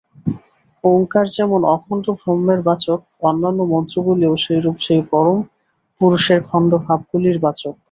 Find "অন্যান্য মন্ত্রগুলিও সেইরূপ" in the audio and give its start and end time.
3.21-4.77